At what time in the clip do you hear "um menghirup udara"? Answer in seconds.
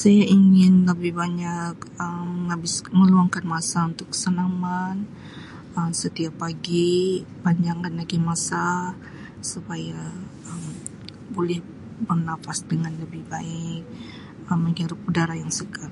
14.50-15.34